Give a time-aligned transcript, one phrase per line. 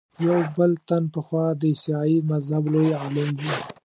[0.27, 3.45] یو بل تن پخوا د عیسایي مذهب لوی عالم و.